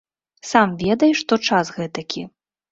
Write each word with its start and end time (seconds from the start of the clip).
Сам 0.51 0.73
ведай, 0.83 1.15
што 1.21 1.41
час 1.47 1.73
гэтакі. 1.79 2.29